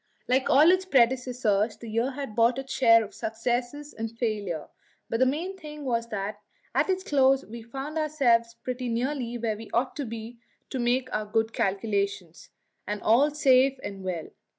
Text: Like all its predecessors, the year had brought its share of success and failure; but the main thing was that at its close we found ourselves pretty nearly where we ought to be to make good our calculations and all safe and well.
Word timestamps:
Like 0.27 0.49
all 0.49 0.71
its 0.71 0.83
predecessors, 0.83 1.77
the 1.77 1.87
year 1.87 2.09
had 2.13 2.35
brought 2.35 2.57
its 2.57 2.73
share 2.73 3.03
of 3.03 3.13
success 3.13 3.93
and 3.93 4.09
failure; 4.11 4.67
but 5.11 5.19
the 5.19 5.27
main 5.27 5.55
thing 5.55 5.85
was 5.85 6.07
that 6.07 6.41
at 6.73 6.89
its 6.89 7.03
close 7.03 7.45
we 7.45 7.61
found 7.61 7.99
ourselves 7.99 8.55
pretty 8.55 8.89
nearly 8.89 9.37
where 9.37 9.55
we 9.57 9.69
ought 9.75 9.95
to 9.97 10.05
be 10.05 10.39
to 10.71 10.79
make 10.79 11.05
good 11.11 11.25
our 11.49 11.51
calculations 11.51 12.49
and 12.87 12.99
all 13.03 13.29
safe 13.29 13.77
and 13.83 14.03
well. 14.03 14.29